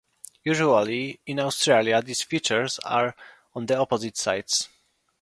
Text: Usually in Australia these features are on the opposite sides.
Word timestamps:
Usually 0.43 1.19
in 1.27 1.39
Australia 1.39 2.01
these 2.01 2.23
features 2.23 2.79
are 2.79 3.15
on 3.53 3.67
the 3.67 3.77
opposite 3.77 4.17
sides. 4.17 4.67